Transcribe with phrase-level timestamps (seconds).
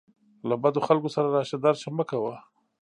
[0.47, 2.35] له بدو خلکو سره راشه درشه مه کوه.